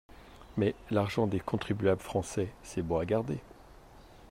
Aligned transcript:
Mais 0.57 0.73
l'argent 0.89 1.27
des 1.27 1.39
contribuables 1.39 2.01
français, 2.01 2.49
c'est 2.63 2.81
bon 2.81 2.97
à 2.97 3.05
garder. 3.05 3.37